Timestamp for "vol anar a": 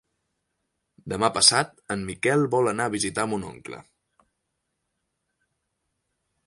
2.57-2.93